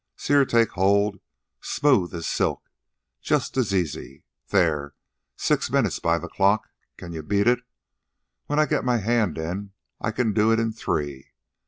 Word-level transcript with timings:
See 0.17 0.33
her 0.33 0.45
take 0.45 0.71
hold. 0.71 1.19
Smooth 1.61 2.15
as 2.15 2.25
silk. 2.27 2.71
Just 3.21 3.55
as 3.55 3.71
easy.... 3.71 4.23
There! 4.47 4.95
Six 5.35 5.69
minutes 5.69 5.99
by 5.99 6.17
the 6.17 6.27
clock. 6.27 6.69
Can 6.97 7.13
you 7.13 7.21
beat 7.21 7.45
it? 7.45 7.59
When 8.47 8.57
I 8.57 8.65
get 8.65 8.83
my 8.83 8.97
hand 8.97 9.37
in, 9.37 9.73
I 9.99 10.09
can 10.09 10.33
do 10.33 10.51
it 10.51 10.59
in 10.59 10.71
three. 10.73 11.27